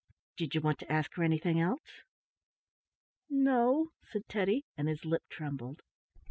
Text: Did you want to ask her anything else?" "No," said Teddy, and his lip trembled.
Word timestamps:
Did 0.35 0.55
you 0.55 0.61
want 0.61 0.79
to 0.79 0.91
ask 0.91 1.13
her 1.13 1.21
anything 1.21 1.59
else?" 1.61 2.01
"No," 3.29 3.89
said 4.11 4.23
Teddy, 4.27 4.63
and 4.75 4.87
his 4.87 5.05
lip 5.05 5.21
trembled. 5.29 5.83